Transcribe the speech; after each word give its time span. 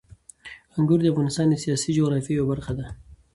انګور 0.77 0.99
د 1.01 1.05
افغانستان 1.13 1.47
د 1.49 1.55
سیاسي 1.63 1.89
جغرافیې 1.97 2.33
یوه 2.37 2.49
برخه 2.51 2.71
ده. 2.79 2.85